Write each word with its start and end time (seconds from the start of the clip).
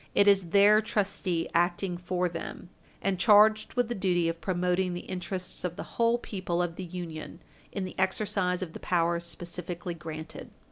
It 0.15 0.27
is 0.27 0.47
their 0.49 0.81
trustee 0.81 1.47
acting 1.53 1.95
for 1.95 2.27
them, 2.27 2.71
and 3.03 3.19
charged 3.19 3.75
with 3.75 3.87
the 3.87 3.93
duty 3.93 4.27
of 4.29 4.41
promoting 4.41 4.95
the 4.95 5.01
interests 5.01 5.63
of 5.63 5.75
the 5.75 5.83
whole 6.01 6.17
people 6.17 6.59
of 6.59 6.75
the 6.75 6.83
Union 6.85 7.39
in 7.71 7.85
the 7.85 7.93
exercise 7.99 8.63
of 8.63 8.73
the 8.73 8.79
powers 8.79 9.25
specifically 9.25 9.93
granted. 9.93 10.49